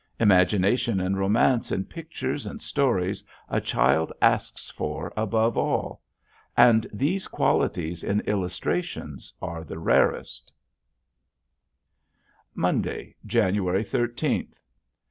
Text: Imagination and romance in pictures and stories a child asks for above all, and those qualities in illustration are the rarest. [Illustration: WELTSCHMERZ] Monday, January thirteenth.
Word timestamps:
Imagination 0.19 0.99
and 0.99 1.15
romance 1.19 1.71
in 1.71 1.85
pictures 1.85 2.47
and 2.47 2.59
stories 2.59 3.23
a 3.49 3.61
child 3.61 4.11
asks 4.19 4.71
for 4.71 5.13
above 5.15 5.59
all, 5.59 6.01
and 6.57 6.87
those 6.91 7.27
qualities 7.27 8.03
in 8.03 8.19
illustration 8.21 9.19
are 9.43 9.63
the 9.63 9.77
rarest. 9.77 10.51
[Illustration: 12.55 12.55
WELTSCHMERZ] 12.55 12.55
Monday, 12.63 13.15
January 13.27 13.83
thirteenth. 13.83 14.57